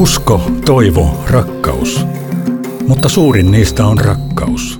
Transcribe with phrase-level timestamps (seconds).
[0.00, 2.06] Usko, toivo, rakkaus.
[2.88, 4.78] Mutta suurin niistä on rakkaus.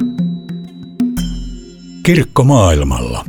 [2.03, 3.25] Kirkko maailmalla.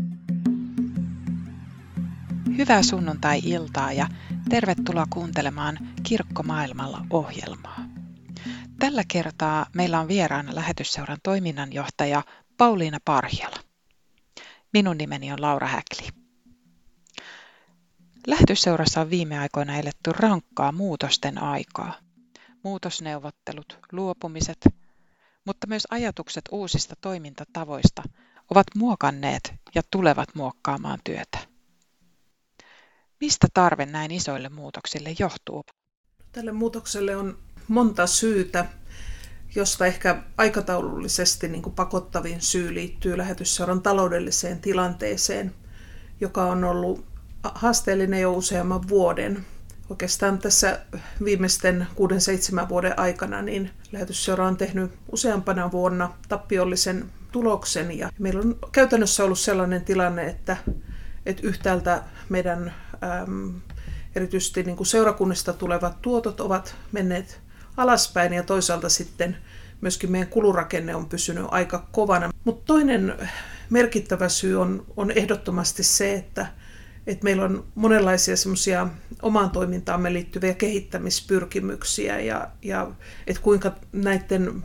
[2.58, 4.08] Hyvää sunnuntai-iltaa ja
[4.50, 7.86] tervetuloa kuuntelemaan Kirkko maailmalla ohjelmaa.
[8.80, 12.24] Tällä kertaa meillä on vieraana lähetysseuran toiminnanjohtaja
[12.58, 13.58] Pauliina Parjala.
[14.74, 16.21] Minun nimeni on Laura Häkli.
[18.28, 21.94] Lähetysseurassa on viime aikoina eletty rankkaa muutosten aikaa.
[22.64, 24.58] Muutosneuvottelut, luopumiset,
[25.46, 28.04] mutta myös ajatukset uusista toimintatavoista
[28.52, 31.38] ovat muokanneet ja tulevat muokkaamaan työtä.
[33.22, 35.64] Mistä tarve näin isoille muutoksille johtuu?
[36.32, 38.66] Tälle muutokselle on monta syytä,
[39.56, 45.56] josta ehkä aikataulullisesti niin kuin pakottavin syy liittyy lähetysseuran taloudelliseen tilanteeseen,
[46.22, 47.11] joka on ollut
[47.44, 49.46] haasteellinen jo useamman vuoden.
[49.90, 50.80] Oikeastaan tässä
[51.26, 51.88] viimeisten
[52.66, 59.24] 6-7 vuoden aikana niin lähetysseura on tehnyt useampana vuonna tappiollisen tuloksen ja meillä on käytännössä
[59.24, 60.58] ollut sellainen tilanne, että,
[61.26, 63.54] että yhtäältä meidän äm,
[64.16, 67.42] erityisesti niin kuin seurakunnista tulevat tuotot ovat menneet
[67.78, 69.38] alaspäin ja toisaalta sitten
[69.82, 72.30] myöskin meidän kulurakenne on pysynyt aika kovana.
[72.44, 73.30] Mutta toinen
[73.70, 76.48] merkittävä syy on, on ehdottomasti se, että
[77.08, 78.88] että meillä on monenlaisia semmoisia
[79.22, 82.92] omaan toimintaamme liittyviä kehittämispyrkimyksiä ja, ja
[83.28, 84.64] että kuinka näiden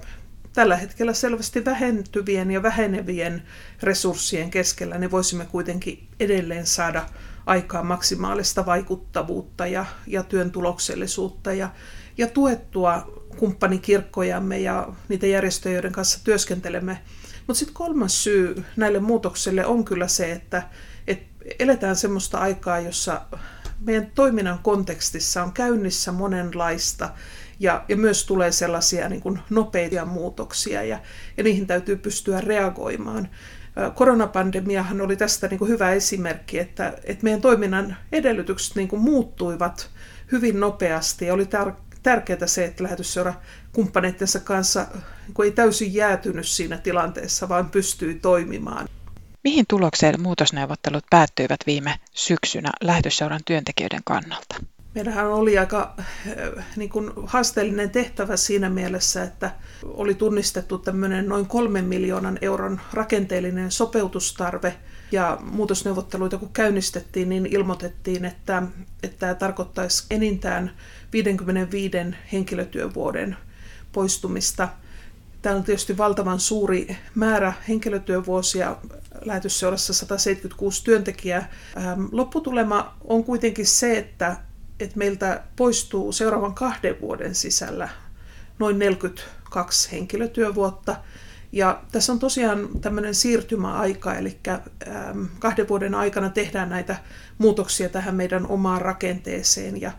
[0.53, 3.43] tällä hetkellä selvästi vähentyvien ja vähenevien
[3.83, 7.07] resurssien keskellä ne voisimme kuitenkin edelleen saada
[7.47, 11.71] aikaa maksimaalista vaikuttavuutta ja, ja työn tuloksellisuutta ja,
[12.19, 16.99] ja tuettua kumppanikirkkojamme ja niitä järjestöjä, joiden kanssa työskentelemme.
[17.47, 20.63] Mutta sitten kolmas syy näille muutoksille on kyllä se, että
[21.59, 23.21] eletään semmoista aikaa, jossa
[23.81, 27.11] meidän toiminnan kontekstissa on käynnissä monenlaista
[27.61, 30.99] ja, ja myös tulee sellaisia niin kuin nopeita muutoksia ja,
[31.37, 33.29] ja niihin täytyy pystyä reagoimaan.
[33.95, 39.91] Koronapandemiahan oli tästä niin kuin hyvä esimerkki, että, että meidän toiminnan edellytykset niin kuin muuttuivat
[40.33, 43.35] hyvin nopeasti ja oli tar- tärkeää se, että lähetysseura
[43.73, 44.87] kumppaneittensa kanssa
[45.27, 48.89] niin ei täysin jäätynyt siinä tilanteessa, vaan pystyi toimimaan.
[49.47, 54.57] Mihin tulokseen muutosneuvottelut päättyivät viime syksynä lähetysseuran työntekijöiden kannalta?
[54.95, 59.51] Meillähän oli aika äh, niin kuin haasteellinen tehtävä siinä mielessä, että
[59.85, 64.75] oli tunnistettu tämmöinen noin kolmen miljoonan euron rakenteellinen sopeutustarve.
[65.13, 68.63] Ja muutosneuvotteluita kun käynnistettiin, niin ilmoitettiin, että,
[69.03, 70.71] että tämä tarkoittaisi enintään
[71.13, 71.99] 55
[72.33, 73.37] henkilötyövuoden
[73.93, 74.69] poistumista.
[75.47, 78.77] Tämä on tietysti valtavan suuri määrä henkilötyövuosia
[79.25, 81.51] lähetysseurassa 176 työntekijää.
[81.77, 84.37] Ähm, lopputulema on kuitenkin se, että,
[84.81, 87.89] että meiltä poistuu seuraavan kahden vuoden sisällä
[88.59, 90.97] noin 42 henkilötyövuotta.
[91.53, 96.97] Ja tässä on tosiaan tämmöinen siirtymäaika, eli ähm, kahden vuoden aikana tehdään näitä
[97.39, 99.81] muutoksia tähän meidän omaan rakenteeseen.
[99.81, 99.93] Ja,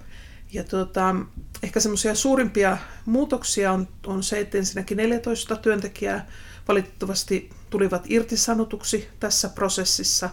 [0.53, 1.15] ja tuota,
[1.63, 6.27] ehkä semmoisia suurimpia muutoksia on, on se, että ensinnäkin 14 työntekijää
[6.67, 10.29] valitettavasti tulivat irtisanotuksi tässä prosessissa.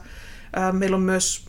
[0.72, 1.46] Meillä on myös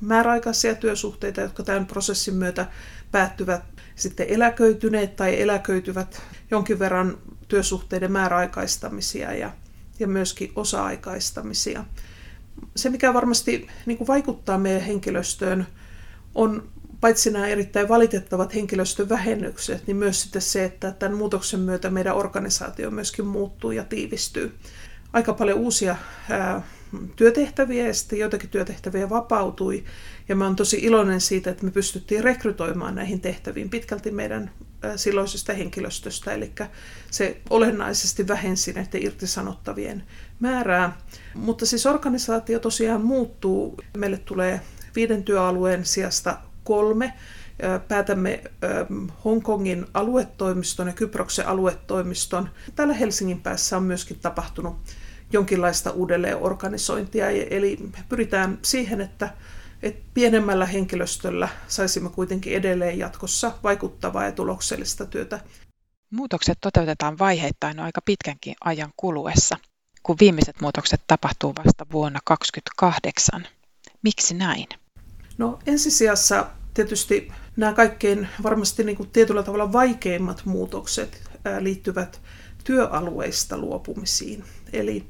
[0.00, 2.66] määräaikaisia työsuhteita, jotka tämän prosessin myötä
[3.10, 3.62] päättyvät
[3.96, 9.50] sitten eläköityneet tai eläköityvät jonkin verran työsuhteiden määräaikaistamisia ja,
[9.98, 11.84] ja myöskin osa-aikaistamisia.
[12.76, 15.66] Se, mikä varmasti niin kuin vaikuttaa meidän henkilöstöön,
[16.34, 16.68] on
[17.00, 22.90] paitsi nämä erittäin valitettavat henkilöstövähennykset, niin myös sitten se, että tämän muutoksen myötä meidän organisaatio
[22.90, 24.54] myöskin muuttuu ja tiivistyy.
[25.12, 25.96] Aika paljon uusia
[26.30, 26.62] ää,
[27.16, 29.84] työtehtäviä ja sitten joitakin työtehtäviä vapautui.
[30.28, 34.50] Ja mä oon tosi iloinen siitä, että me pystyttiin rekrytoimaan näihin tehtäviin pitkälti meidän
[34.96, 36.52] silloisesta henkilöstöstä, eli
[37.10, 40.02] se olennaisesti vähensi näiden irtisanottavien
[40.40, 40.96] määrää.
[41.34, 43.76] Mutta siis organisaatio tosiaan muuttuu.
[43.96, 44.60] Meille tulee
[44.94, 47.12] viiden työalueen sijasta kolme.
[47.88, 48.42] Päätämme
[49.24, 52.48] Hongkongin aluetoimiston ja Kyproksen aluetoimiston.
[52.74, 54.76] Täällä Helsingin päässä on myöskin tapahtunut
[55.32, 57.78] jonkinlaista uudelleenorganisointia, eli
[58.08, 59.30] pyritään siihen, että,
[59.82, 65.40] että pienemmällä henkilöstöllä saisimme kuitenkin edelleen jatkossa vaikuttavaa ja tuloksellista työtä.
[66.10, 69.56] Muutokset toteutetaan vaiheittain aika pitkänkin ajan kuluessa,
[70.02, 73.46] kun viimeiset muutokset tapahtuu vasta vuonna 2028.
[74.02, 74.66] Miksi näin?
[75.42, 81.22] No ensisijassa tietysti nämä kaikkein varmasti niin kuin tietyllä tavalla vaikeimmat muutokset
[81.60, 82.20] liittyvät
[82.64, 84.44] työalueista luopumisiin.
[84.72, 85.06] Eli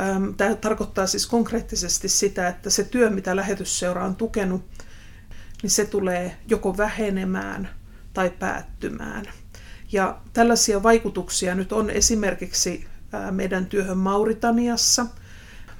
[0.00, 4.62] äm, tämä tarkoittaa siis konkreettisesti sitä, että se työ, mitä lähetysseura on tukenut,
[5.62, 7.68] niin se tulee joko vähenemään
[8.12, 9.24] tai päättymään.
[9.92, 12.86] Ja tällaisia vaikutuksia nyt on esimerkiksi
[13.30, 15.06] meidän työhön Mauritaniassa.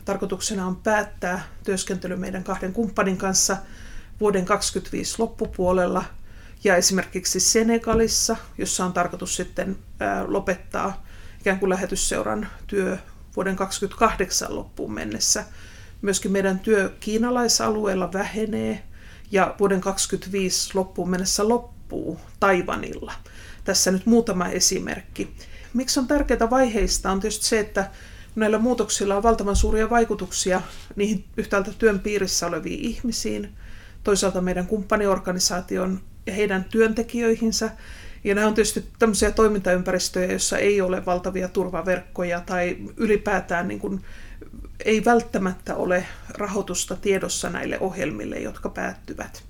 [0.05, 3.57] Tarkoituksena on päättää työskentely meidän kahden kumppanin kanssa
[4.23, 6.05] vuoden 2025 loppupuolella
[6.65, 9.79] ja esimerkiksi Senegalissa, jossa on tarkoitus sitten
[10.27, 11.05] lopettaa
[11.41, 12.99] ikään kuin lähetysseuran työ
[13.37, 15.45] vuoden 2028 loppuun mennessä.
[16.03, 18.83] Myöskin meidän työ kiinalaisalueella vähenee
[19.31, 23.13] ja vuoden 2025 loppuun mennessä loppuu Taivanilla.
[23.65, 25.35] Tässä nyt muutama esimerkki.
[25.75, 27.91] Miksi on tärkeää vaiheista on tietysti se, että
[28.35, 30.63] näillä muutoksilla on valtavan suuria vaikutuksia
[30.97, 33.53] niihin yhtäältä työn piirissä oleviin ihmisiin,
[34.05, 37.71] toisaalta meidän kumppaniorganisaation ja heidän työntekijöihinsä.
[38.25, 44.05] Ja nämä on tietysti tämmöisiä toimintaympäristöjä, joissa ei ole valtavia turvaverkkoja tai ylipäätään niin kuin
[44.85, 49.43] ei välttämättä ole rahoitusta tiedossa näille ohjelmille, jotka päättyvät.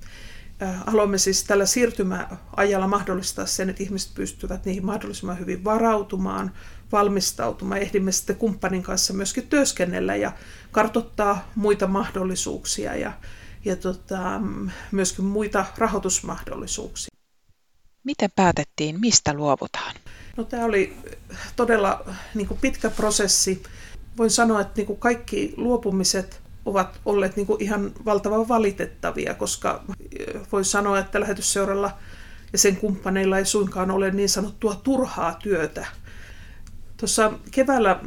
[0.87, 6.53] Haluamme siis tällä siirtymäajalla mahdollistaa sen, että ihmiset pystyvät niihin mahdollisimman hyvin varautumaan,
[6.93, 7.81] valmistautumaan.
[7.81, 10.33] Ehdimme sitten kumppanin kanssa myöskin työskennellä ja
[10.73, 13.13] kartottaa muita mahdollisuuksia ja,
[13.65, 14.41] ja tota,
[14.93, 17.17] myöskin muita rahoitusmahdollisuuksia.
[18.05, 19.95] Miten päätettiin, mistä luovutaan?
[20.37, 20.97] No, tämä oli
[21.57, 22.05] todella
[22.35, 23.63] niin kuin pitkä prosessi.
[24.19, 29.85] Voin sanoa, että niin kuin kaikki luopumiset ovat olleet niin kuin ihan valtavan valitettavia, koska
[30.53, 31.99] voi sanoa, että lähetysseuralla
[32.53, 35.87] ja sen kumppaneilla ei suinkaan ole niin sanottua turhaa työtä.
[36.97, 38.01] Tuossa keväällä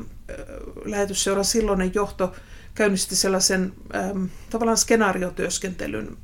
[0.85, 2.33] lähetysseuran silloinen johto
[2.75, 6.17] käynnisti sellaisen ähm, tavallaan skenaariotyöskentelyn.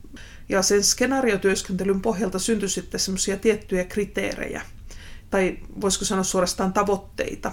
[0.50, 4.62] Ja sen skenaariotyöskentelyn pohjalta syntyi sitten semmoisia tiettyjä kriteerejä,
[5.30, 7.52] tai voisiko sanoa suorastaan tavoitteita.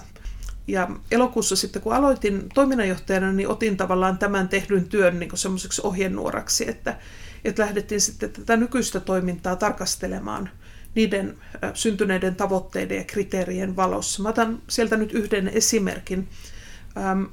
[0.67, 6.71] Ja elokuussa sitten, kun aloitin toiminnanjohtajana, niin otin tavallaan tämän tehdyn työn niin semmoiseksi ohjenuoraksi,
[6.71, 6.99] että,
[7.45, 10.51] että lähdettiin sitten tätä nykyistä toimintaa tarkastelemaan
[10.95, 11.39] niiden
[11.75, 14.23] syntyneiden tavoitteiden ja kriteerien valossa.
[14.23, 16.29] Mä otan sieltä nyt yhden esimerkin.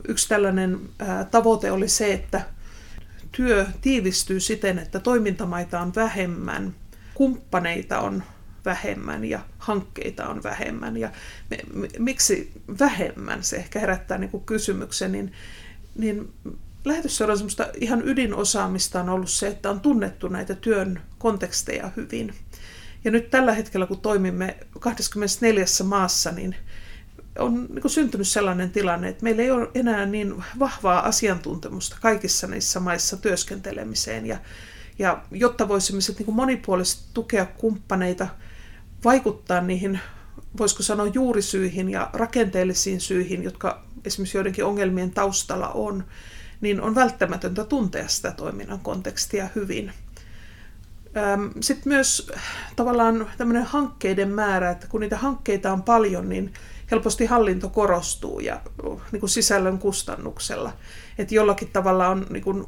[0.07, 0.79] Yksi tällainen
[1.31, 2.41] tavoite oli se, että
[3.31, 6.75] työ tiivistyy siten, että toimintamaita on vähemmän,
[7.13, 8.23] kumppaneita on
[8.65, 10.97] vähemmän ja hankkeita on vähemmän.
[10.97, 11.11] Ja
[11.49, 15.31] me, me, miksi vähemmän, se ehkä herättää niin kysymyksen, niin,
[15.95, 16.33] niin
[16.85, 22.33] lähetysseuran semmoista ihan ydinosaamista on ollut se, että on tunnettu näitä työn konteksteja hyvin.
[23.03, 26.55] Ja nyt tällä hetkellä, kun toimimme 24 maassa, niin
[27.39, 32.79] on niin syntynyt sellainen tilanne, että meillä ei ole enää niin vahvaa asiantuntemusta kaikissa niissä
[32.79, 34.25] maissa työskentelemiseen.
[34.25, 34.37] Ja,
[34.99, 38.27] ja jotta voisimme sitten niin monipuolisesti tukea kumppaneita,
[39.03, 39.99] vaikuttaa niihin,
[40.57, 46.03] voisiko sanoa juurisyihin ja rakenteellisiin syihin, jotka esimerkiksi joidenkin ongelmien taustalla on,
[46.61, 49.91] niin on välttämätöntä tuntea sitä toiminnan kontekstia hyvin.
[51.61, 52.31] Sitten myös
[52.75, 56.53] tavallaan tämmöinen hankkeiden määrä, että kun niitä hankkeita on paljon, niin
[56.91, 58.61] helposti hallinto korostuu ja
[59.11, 60.73] niin kuin sisällön kustannuksella.
[61.17, 62.65] Että jollakin tavalla on niin kuin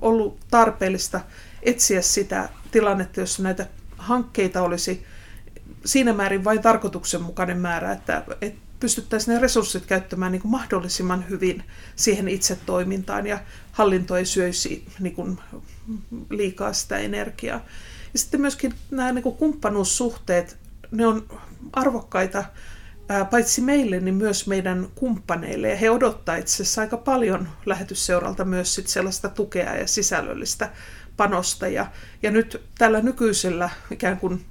[0.00, 1.20] ollut tarpeellista
[1.62, 3.66] etsiä sitä tilannetta, jossa näitä
[3.98, 5.06] hankkeita olisi
[5.84, 11.62] siinä määrin vain tarkoituksenmukainen määrä, että, että pystyttäisiin ne resurssit käyttämään niin kuin mahdollisimman hyvin
[11.96, 13.38] siihen itse toimintaan ja
[13.72, 15.38] hallinto ei syöisi niin kuin
[16.30, 17.64] liikaa sitä energiaa.
[18.12, 20.58] Ja sitten myöskin nämä niin kuin kumppanuussuhteet,
[20.90, 21.40] ne on
[21.72, 22.44] arvokkaita
[23.30, 25.68] paitsi meille, niin myös meidän kumppaneille.
[25.68, 30.70] Ja he odottaa itse asiassa aika paljon lähetysseuralta myös sit sellaista tukea ja sisällöllistä
[31.16, 31.68] panosta.
[31.68, 31.86] Ja,
[32.22, 34.44] ja nyt tällä nykyisellä ikään kuin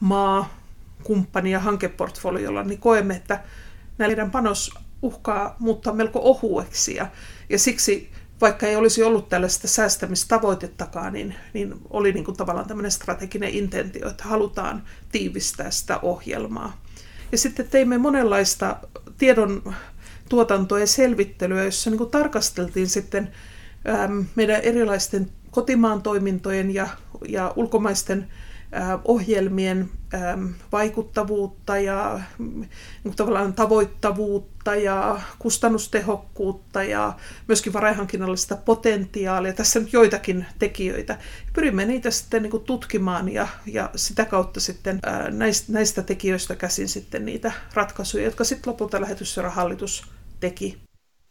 [0.00, 0.58] maa,
[1.02, 3.40] kumppani- ja hankeportfoliolla, niin koemme, että
[3.98, 6.94] näiden panos uhkaa muuttaa melko ohueksi.
[6.94, 7.06] Ja,
[7.48, 12.90] ja siksi, vaikka ei olisi ollut tällaista säästämistavoitettakaan, niin, niin oli niin kuin tavallaan tämmöinen
[12.90, 16.80] strateginen intentio, että halutaan tiivistää sitä ohjelmaa.
[17.32, 18.76] Ja sitten teimme monenlaista
[19.18, 19.74] tiedon
[20.28, 23.32] tuotantoa ja selvittelyä, jossa niin kuin tarkasteltiin sitten
[24.34, 26.88] meidän erilaisten kotimaan toimintojen ja,
[27.28, 28.28] ja ulkomaisten
[29.04, 29.90] ohjelmien
[30.72, 32.20] vaikuttavuutta ja
[33.04, 37.12] niin tavallaan tavoittavuutta ja kustannustehokkuutta ja
[37.48, 39.52] myöskin varainhankinnallista potentiaalia.
[39.52, 41.18] Tässä nyt joitakin tekijöitä.
[41.52, 47.24] Pyrimme niitä sitten niin tutkimaan ja, ja sitä kautta sitten näistä, näistä tekijöistä käsin sitten
[47.24, 50.04] niitä ratkaisuja, jotka sitten lopulta lähetysseurahallitus
[50.40, 50.78] teki.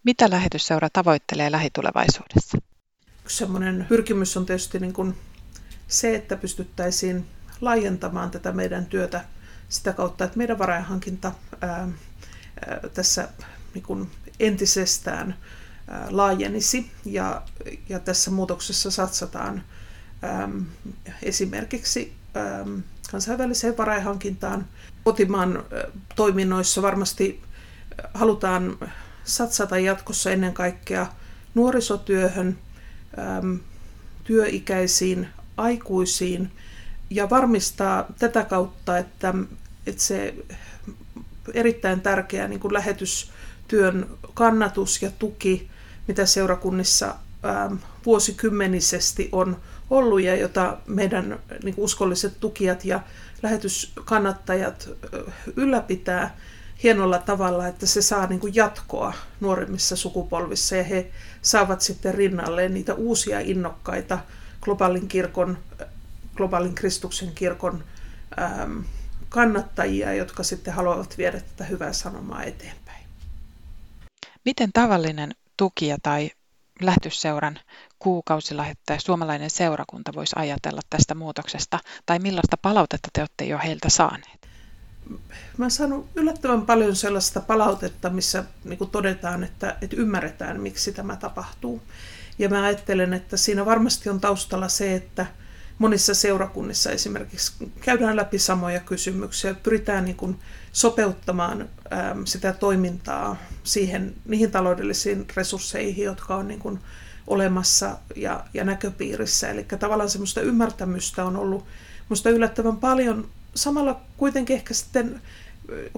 [0.04, 2.58] Mitä lähetysseura tavoittelee lähitulevaisuudessa?
[3.24, 5.16] Yksi semmoinen pyrkimys on tietysti niin kuin
[5.88, 7.26] se, että pystyttäisiin
[7.62, 9.26] laajentamaan tätä meidän työtä
[9.70, 11.88] sitä kautta, että meidän varainhankinta ää,
[12.94, 13.30] tässä
[13.74, 15.36] niin kuin entisestään
[15.88, 17.42] ää, laajenisi ja,
[17.90, 19.64] ja tässä muutoksessa satsataan
[20.22, 20.50] ää,
[21.24, 22.66] esimerkiksi ää,
[23.12, 24.68] kansainväliseen varainhankintaan.
[25.04, 25.64] Kotimaan
[26.16, 27.42] toiminnoissa varmasti
[28.14, 28.78] halutaan
[29.24, 31.08] satsata jatkossa ennen kaikkea
[31.56, 32.58] nuorisotyöhön,
[34.24, 35.28] työikäisiin
[35.58, 36.52] aikuisiin
[37.10, 39.34] ja varmistaa tätä kautta, että,
[39.88, 40.34] että se
[41.54, 45.70] erittäin tärkeä niin kuin lähetystyön kannatus ja tuki,
[46.08, 47.16] mitä seurakunnissa
[48.06, 49.58] vuosikymmenisesti on
[49.90, 53.00] ollut ja jota meidän niin kuin uskolliset tukijat ja
[53.44, 54.90] lähetyskannattajat
[55.56, 56.38] ylläpitää
[56.84, 61.12] hienolla tavalla, että se saa niin kuin jatkoa nuoremmissa sukupolvissa ja he
[61.42, 64.20] saavat sitten rinnalleen niitä uusia innokkaita
[64.68, 65.58] globaalin kirkon,
[66.36, 67.84] globaalin Kristuksen kirkon
[68.40, 68.80] ähm,
[69.30, 73.06] kannattajia, jotka sitten haluavat viedä tätä hyvää sanomaa eteenpäin.
[74.46, 76.32] Miten tavallinen tukija tai
[76.82, 77.60] lähetysseuran
[78.00, 84.48] kuukausilähettäjä suomalainen seurakunta voisi ajatella tästä muutoksesta, tai millaista palautetta te olette jo heiltä saaneet?
[85.58, 91.16] Mä oon saanut yllättävän paljon sellaista palautetta, missä niin todetaan, että, että ymmärretään, miksi tämä
[91.16, 91.82] tapahtuu.
[92.40, 95.26] Ja mä ajattelen, että siinä varmasti on taustalla se, että
[95.78, 100.40] monissa seurakunnissa esimerkiksi käydään läpi samoja kysymyksiä, pyritään niin kuin
[100.72, 101.70] sopeuttamaan
[102.26, 106.80] sitä toimintaa siihen, niihin taloudellisiin resursseihin, jotka on niin kuin
[107.28, 109.50] olemassa ja, ja näköpiirissä.
[109.50, 111.66] Eli tavallaan semmoista ymmärtämystä on ollut
[112.10, 113.30] minusta yllättävän paljon.
[113.56, 115.22] Samalla kuitenkin ehkä sitten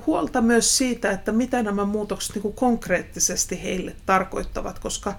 [0.05, 5.13] huolta myös siitä, että mitä nämä muutokset niin kuin konkreettisesti heille tarkoittavat, koska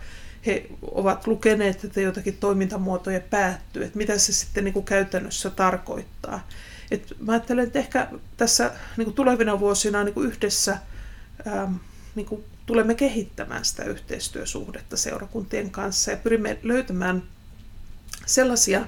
[0.47, 6.49] he ovat lukeneet, että jotakin toimintamuotoja päättyy, että mitä se sitten niin kuin käytännössä tarkoittaa.
[6.91, 10.79] Et mä ajattelen, että ehkä tässä niin kuin tulevina vuosina niin kuin yhdessä
[11.47, 11.75] ähm,
[12.15, 17.23] niin kuin tulemme kehittämään sitä yhteistyösuhdetta seurakuntien kanssa ja pyrimme löytämään
[18.27, 18.87] sellaisia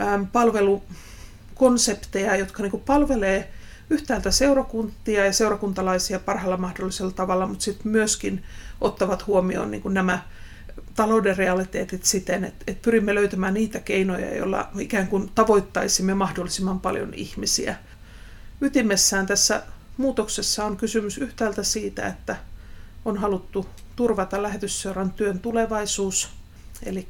[0.00, 3.52] ähm, palvelukonsepteja, jotka niin kuin palvelee
[3.90, 8.44] yhtäältä seurakuntia ja seurakuntalaisia parhaalla mahdollisella tavalla, mutta sitten myöskin
[8.80, 10.22] ottavat huomioon niin kuin nämä
[10.94, 17.14] talouden realiteetit siten, että, että pyrimme löytämään niitä keinoja, joilla ikään kuin tavoittaisimme mahdollisimman paljon
[17.14, 17.76] ihmisiä.
[18.60, 19.62] Ytimessään tässä
[19.96, 22.36] muutoksessa on kysymys yhtäältä siitä, että
[23.04, 26.28] on haluttu turvata lähetysseuran työn tulevaisuus,
[26.82, 27.08] eli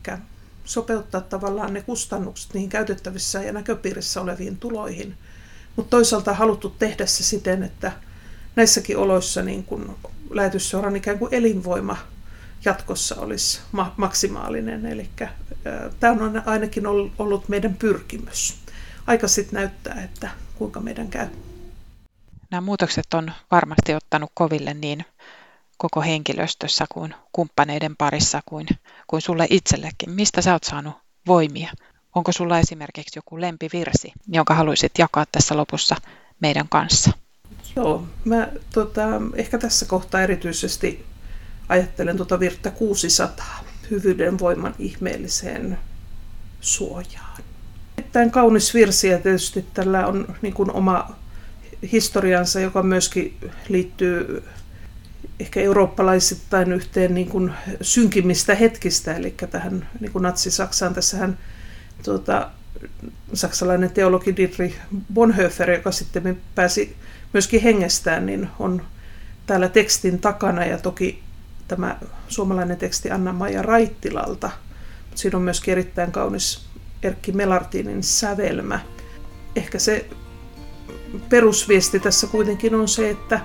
[0.65, 5.15] sopeuttaa tavallaan ne kustannukset niihin käytettävissä ja näköpiirissä oleviin tuloihin,
[5.77, 7.93] mutta toisaalta haluttu tehdä se siten, että
[8.57, 9.97] näissäkin oloissa niin kun
[10.31, 11.97] lähetysseuran ikään kuin elinvoima
[12.65, 14.87] jatkossa olisi ma- maksimaalinen.
[14.87, 15.09] Eli
[16.01, 16.87] tämä on ainakin
[17.19, 18.57] ollut meidän pyrkimys.
[19.07, 21.27] Aika sitten näyttää, että kuinka meidän käy.
[22.51, 25.05] Nämä muutokset on varmasti ottanut koville niin
[25.77, 28.67] koko henkilöstössä kuin kumppaneiden parissa kuin,
[29.07, 30.11] kuin sulle itsellekin.
[30.11, 30.95] Mistä sä oot saanut
[31.27, 31.71] voimia?
[32.15, 35.97] Onko sulla esimerkiksi joku lempivirsi, jonka haluaisit jakaa tässä lopussa
[36.41, 37.11] meidän kanssa?
[37.77, 39.03] Joo, mä tota,
[39.35, 41.07] ehkä tässä kohtaa erityisesti
[41.73, 45.79] ajattelen tuota virttä 600, hyvyyden voiman ihmeelliseen
[46.61, 47.43] suojaan.
[47.99, 51.17] Erittäin kaunis virsi ja tietysti tällä on niin kuin oma
[51.93, 53.37] historiansa, joka myöskin
[53.69, 54.43] liittyy
[55.41, 60.95] ehkä eurooppalaisittain yhteen niin kuin synkimmistä hetkistä, eli tähän niin kuin natsi-Saksaan.
[60.95, 61.39] Tässähän
[62.03, 62.51] tuota,
[63.35, 64.77] saksalainen teologi Dietrich
[65.15, 66.97] Bonhoeffer, joka sitten pääsi
[67.33, 68.83] myöskin hengestään, niin on
[69.47, 71.23] täällä tekstin takana ja toki
[71.69, 74.51] tämä suomalainen teksti Anna-Maija Raittilalta.
[75.15, 76.67] Siinä on myöskin erittäin kaunis
[77.03, 78.81] Erkki Melartinin sävelmä.
[79.57, 80.07] Ehkä se
[81.29, 83.41] perusviesti tässä kuitenkin on se, että,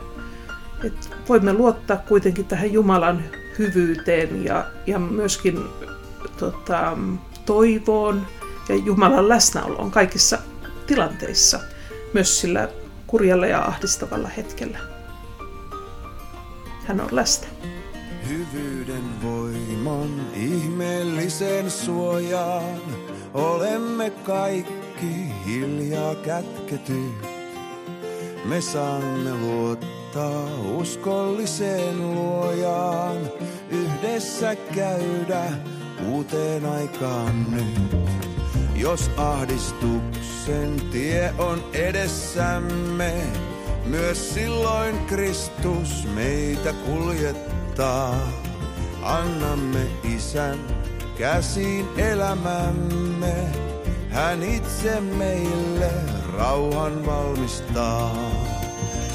[0.84, 3.24] että voimme luottaa kuitenkin tähän Jumalan
[3.60, 5.60] hyvyyteen ja, ja myöskin
[6.38, 6.98] tota,
[7.46, 8.28] toivoon
[8.70, 10.38] ja Jumalan läsnäoloon kaikissa
[10.88, 11.60] tilanteissa,
[12.14, 12.70] myös sillä
[13.08, 14.78] kurjalla ja ahdistavalla hetkellä.
[16.86, 17.48] Hän on läsnä.
[18.30, 22.82] Hyvyyden voiman ihmeellisen suojaan
[23.34, 25.14] olemme kaikki
[25.46, 27.28] hiljaa kätketyt.
[28.46, 33.18] Me saamme luottaa uskolliseen luojaan,
[33.70, 35.44] yhdessä käydä
[36.06, 37.98] uuteen aikaan nyt.
[38.76, 43.14] Jos ahdistuksen tie on edessämme,
[43.86, 47.57] myös silloin Kristus meitä kuljettaa.
[49.04, 50.60] Annamme Isän
[51.18, 53.36] käsiin elämämme,
[54.10, 55.92] hän itse meille
[56.38, 58.16] rauhan valmistaa.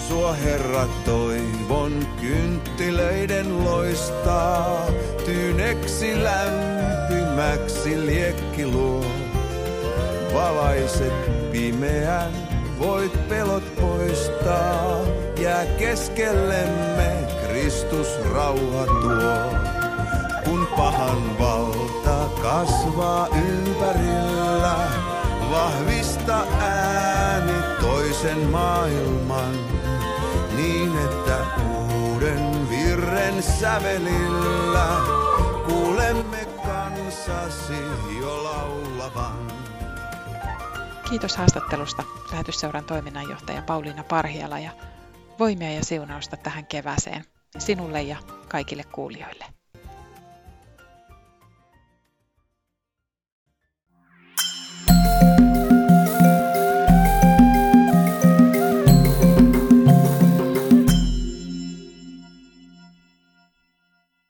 [0.09, 4.87] Sua Herra toivon kynttilöiden loistaa,
[5.25, 9.05] tyyneksi lämpimäksi liekki luo.
[10.35, 11.13] Valaiset
[11.53, 12.33] pimeän
[12.79, 15.01] voit pelot poistaa.
[15.41, 19.61] Jää keskellemme Kristus rauha tuo.
[20.45, 24.77] Kun pahan valta kasvaa ympärillä,
[25.51, 29.55] vahvista ääni toisen maailman,
[30.57, 31.39] niin että
[31.81, 34.89] uuden virren sävelillä
[35.67, 37.83] kuulemme kansasi
[38.21, 39.53] jo laulavan.
[41.11, 42.03] Kiitos haastattelusta
[42.33, 44.71] lähetysseuran toiminnanjohtaja Pauliina Parhiala ja
[45.39, 48.17] voimia ja siunausta tähän kevääseen sinulle ja
[48.49, 49.45] kaikille kuulijoille.